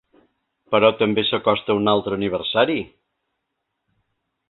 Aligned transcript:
Però 0.75 0.89
també 1.01 1.25
s’acosta 1.27 1.77
un 1.81 1.93
altre 1.93 2.19
aniversari. 2.19 2.81